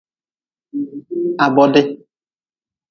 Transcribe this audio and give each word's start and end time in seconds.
Ha 1.39 1.45
bodi. 1.55 1.81